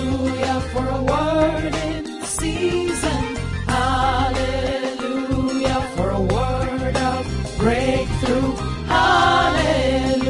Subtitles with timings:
[0.00, 3.36] Hallelujah for a word in season.
[3.68, 5.02] Hallelujah
[5.94, 7.26] for a word of
[7.58, 8.56] breakthrough.
[8.88, 10.22] Hallelujah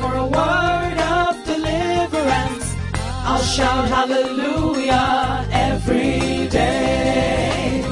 [0.00, 2.74] for a word of deliverance.
[3.22, 7.84] I'll shout hallelujah every day.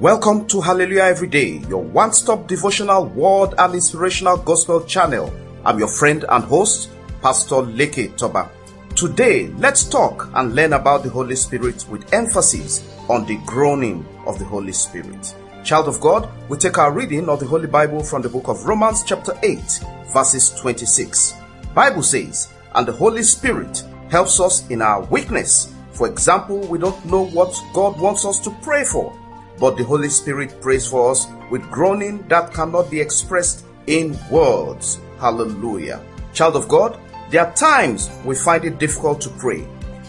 [0.00, 5.32] Welcome to Hallelujah Every Day, your one stop devotional word and inspirational gospel channel.
[5.64, 6.90] I'm your friend and host,
[7.22, 8.50] Pastor Leke Toba.
[8.96, 14.38] Today, let's talk and learn about the Holy Spirit with emphasis on the groaning of
[14.38, 15.34] the Holy Spirit.
[15.64, 18.64] Child of God, we take our reading of the Holy Bible from the book of
[18.64, 19.80] Romans chapter 8,
[20.14, 21.34] verses 26.
[21.74, 25.74] Bible says, and the Holy Spirit helps us in our weakness.
[25.92, 29.14] For example, we don't know what God wants us to pray for,
[29.58, 35.00] but the Holy Spirit prays for us with groaning that cannot be expressed in words.
[35.20, 36.02] Hallelujah.
[36.32, 36.98] Child of God,
[37.30, 39.66] there are times we find it difficult to pray.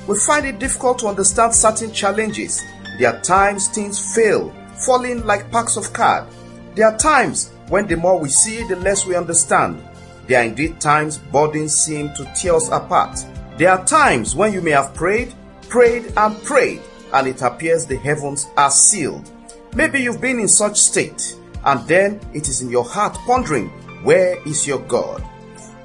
[0.07, 2.61] We find it difficult to understand certain challenges.
[2.99, 4.53] There are times things fail,
[4.85, 6.33] falling like packs of cards.
[6.75, 9.83] There are times when the more we see, the less we understand.
[10.27, 13.19] There are indeed times burdens seem to tear us apart.
[13.57, 15.33] There are times when you may have prayed,
[15.69, 16.81] prayed, and prayed,
[17.13, 19.31] and it appears the heavens are sealed.
[19.75, 23.69] Maybe you've been in such state, and then it is in your heart pondering,
[24.03, 25.23] where is your God?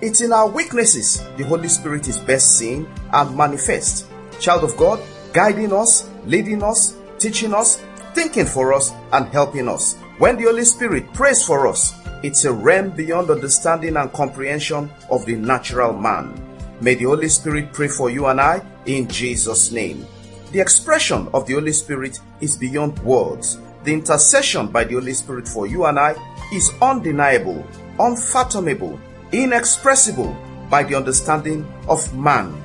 [0.02, 4.10] It's in our weaknesses the Holy Spirit is best seen and manifest.
[4.40, 5.00] Child of God,
[5.32, 7.80] guiding us, leading us, teaching us,
[8.12, 9.94] thinking for us, and helping us.
[10.18, 15.24] When the Holy Spirit prays for us, it's a realm beyond understanding and comprehension of
[15.24, 16.34] the natural man.
[16.80, 20.04] May the Holy Spirit pray for you and I in Jesus' name.
[20.50, 23.58] The expression of the Holy Spirit is beyond words.
[23.84, 26.16] The intercession by the Holy Spirit for you and I
[26.52, 27.64] is undeniable,
[28.00, 28.98] unfathomable,
[29.32, 30.36] inexpressible
[30.70, 32.62] by the understanding of man.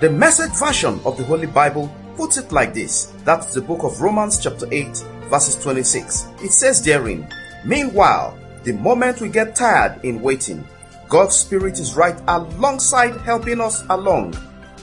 [0.00, 3.12] The message version of the Holy Bible puts it like this.
[3.24, 6.28] That's the book of Romans chapter 8 verses 26.
[6.42, 7.28] It says therein,
[7.64, 10.66] Meanwhile, the moment we get tired in waiting,
[11.08, 14.34] God's Spirit is right alongside helping us along.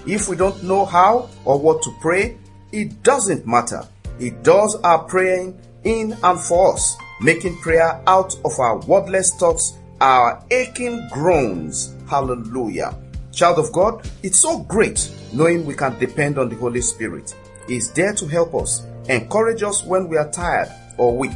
[0.06, 2.38] If we don't know how or what to pray,
[2.72, 3.88] it doesn't matter.
[4.20, 9.74] He does our praying in and for us, making prayer out of our wordless thoughts
[10.01, 11.95] our aching groans.
[12.09, 12.97] Hallelujah.
[13.31, 17.34] Child of God, it's so great knowing we can depend on the Holy Spirit.
[17.67, 21.31] He's there to help us, encourage us when we are tired or weak,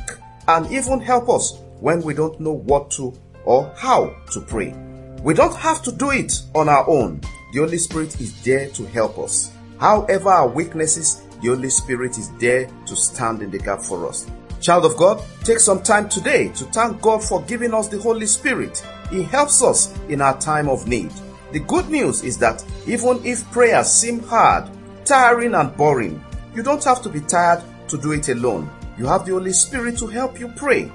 [0.48, 3.14] and even help us when we don't know what to
[3.46, 4.76] or how to pray.
[5.22, 7.22] We don't have to do it on our own.
[7.54, 9.52] The Holy Spirit is there to help us.
[9.80, 14.30] However, our weaknesses, the Holy Spirit is there to stand in the gap for us.
[14.66, 18.26] Child of God, take some time today to thank God for giving us the Holy
[18.26, 18.84] Spirit.
[19.12, 21.12] He helps us in our time of need.
[21.52, 24.68] The good news is that even if prayers seem hard,
[25.06, 26.20] tiring, and boring,
[26.56, 28.68] you don't have to be tired to do it alone.
[28.98, 30.92] You have the Holy Spirit to help you pray.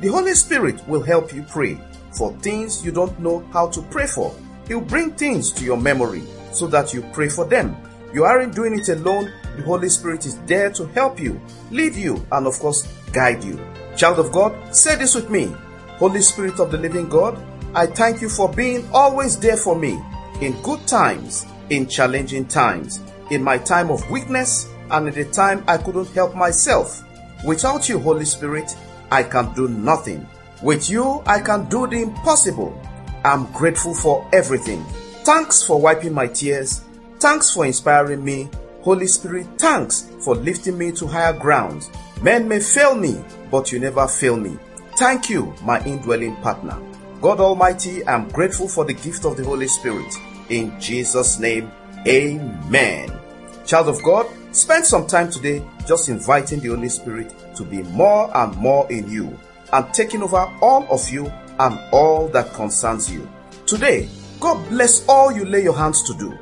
[0.00, 1.78] The Holy Spirit will help you pray
[2.10, 4.34] for things you don't know how to pray for.
[4.66, 7.76] He'll bring things to your memory so that you pray for them.
[8.12, 9.32] You aren't doing it alone.
[9.56, 11.40] The Holy Spirit is there to help you,
[11.70, 13.60] lead you, and of course, guide you.
[13.96, 15.54] Child of God, say this with me.
[15.98, 17.42] Holy Spirit of the living God,
[17.74, 20.02] I thank you for being always there for me
[20.40, 25.64] in good times, in challenging times, in my time of weakness, and in the time
[25.68, 27.02] I couldn't help myself.
[27.46, 28.74] Without you, Holy Spirit,
[29.10, 30.26] I can do nothing.
[30.62, 32.78] With you, I can do the impossible.
[33.24, 34.84] I'm grateful for everything.
[35.24, 36.82] Thanks for wiping my tears.
[37.20, 38.48] Thanks for inspiring me.
[38.82, 41.90] Holy Spirit, thanks for lifting me to higher grounds.
[42.20, 44.58] Men may fail me, but you never fail me.
[44.96, 46.78] Thank you, my indwelling partner.
[47.20, 50.12] God Almighty, I'm grateful for the gift of the Holy Spirit.
[50.48, 51.70] In Jesus' name,
[52.06, 53.16] Amen.
[53.64, 58.36] Child of God, spend some time today just inviting the Holy Spirit to be more
[58.36, 59.38] and more in you
[59.72, 61.26] and taking over all of you
[61.60, 63.28] and all that concerns you.
[63.66, 64.08] Today,
[64.40, 66.36] God bless all you lay your hands to do.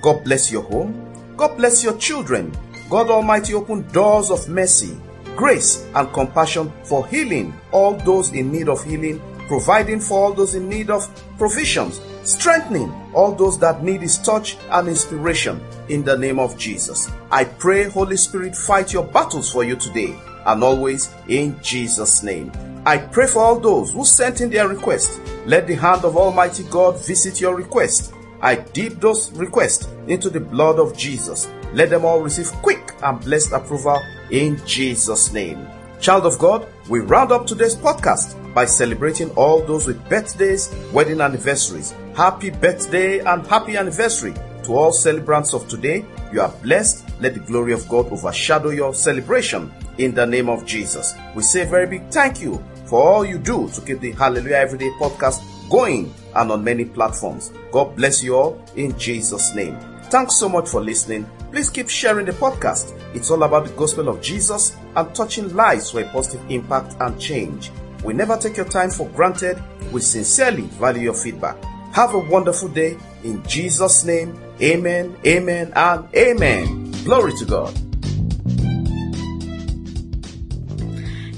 [0.00, 1.11] God bless your home.
[1.42, 2.56] God bless your children.
[2.88, 4.96] God Almighty open doors of mercy,
[5.34, 10.54] grace, and compassion for healing all those in need of healing, providing for all those
[10.54, 11.04] in need of
[11.38, 17.10] provisions, strengthening all those that need His touch and inspiration in the name of Jesus.
[17.32, 20.16] I pray, Holy Spirit, fight your battles for you today
[20.46, 22.52] and always in Jesus' name.
[22.86, 25.20] I pray for all those who sent in their request.
[25.44, 28.14] Let the hand of Almighty God visit your request.
[28.42, 31.48] I dip those requests into the blood of Jesus.
[31.72, 34.00] Let them all receive quick and blessed approval
[34.30, 35.66] in Jesus' name.
[36.00, 41.20] Child of God, we round up today's podcast by celebrating all those with birthdays, wedding
[41.20, 41.94] anniversaries.
[42.14, 44.34] Happy birthday and happy anniversary
[44.64, 47.04] To all celebrants of today, you are blessed.
[47.20, 51.14] Let the glory of God overshadow your celebration in the name of Jesus.
[51.34, 54.56] We say a very big thank you for all you do to keep the Hallelujah
[54.56, 55.42] Everyday podcast
[55.72, 57.50] going and on many platforms.
[57.72, 59.78] God bless you all in Jesus' name.
[60.10, 61.26] Thanks so much for listening.
[61.50, 62.94] Please keep sharing the podcast.
[63.14, 67.18] It's all about the gospel of Jesus and touching lives for a positive impact and
[67.18, 67.70] change.
[68.04, 69.62] We never take your time for granted.
[69.90, 71.56] We sincerely value your feedback.
[71.94, 72.98] Have a wonderful day.
[73.24, 76.92] In Jesus' name, amen, amen, and amen.
[77.04, 77.74] Glory to God.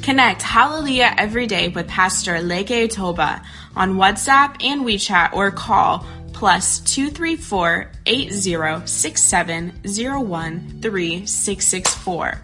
[0.02, 3.40] Connect Hallelujah every day with Pastor Leke Toba
[3.76, 12.40] on WhatsApp and WeChat or call plus 234 8067 3664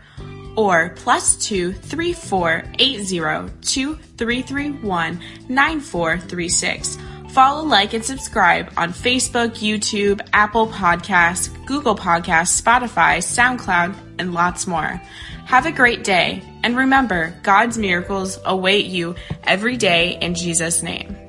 [0.56, 6.98] or plus 234 2331 9436.
[7.30, 14.66] Follow, like, and subscribe on Facebook, YouTube, Apple Podcasts, Google Podcasts, Spotify, SoundCloud, and lots
[14.66, 15.00] more.
[15.46, 21.19] Have a great day, and remember, God's miracles await you every day in Jesus' name.